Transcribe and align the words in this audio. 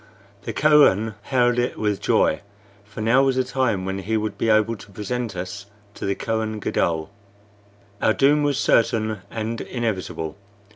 The 0.45 0.51
Kohen 0.53 1.13
hailed 1.21 1.59
it 1.59 1.77
with 1.77 2.01
joy, 2.01 2.41
for 2.83 3.01
now 3.01 3.21
was 3.21 3.35
the 3.35 3.43
time 3.43 3.85
when 3.85 3.99
he 3.99 4.17
would 4.17 4.35
be 4.35 4.49
able 4.49 4.75
to 4.77 4.91
present 4.91 5.35
us 5.35 5.67
to 5.93 6.07
the 6.07 6.15
Kohen 6.15 6.59
Gadol. 6.59 7.11
Our 8.01 8.13
doom 8.15 8.41
was 8.41 8.57
certain 8.57 9.19
and 9.29 9.61
inevitable. 9.61 10.37